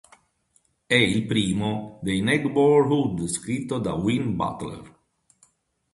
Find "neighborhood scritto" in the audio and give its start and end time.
2.21-3.77